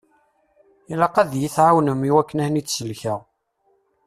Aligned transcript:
Ilaq 0.93 1.15
ad 1.21 1.31
yi-tɛawnem 1.41 2.01
i 2.09 2.11
wakken 2.15 2.39
ad 2.39 2.47
ten-id-sellkeɣ. 2.49 3.19